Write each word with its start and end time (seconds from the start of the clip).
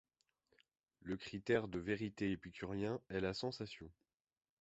Le 1.03 1.15
critère 1.15 1.67
de 1.67 1.77
vérité 1.77 2.31
épicurien 2.31 2.99
est 3.09 3.19
la 3.21 3.35
sensation. 3.35 3.87